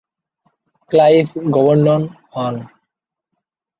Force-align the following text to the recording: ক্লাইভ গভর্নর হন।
ক্লাইভ 0.91 1.27
গভর্নর 1.53 2.01
হন। 2.33 2.55